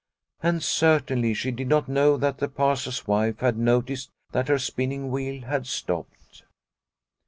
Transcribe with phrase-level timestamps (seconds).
[0.41, 5.11] And certainly she did not know that the Pastor's wife had noticed that her spinning
[5.11, 6.41] wheel had stopped.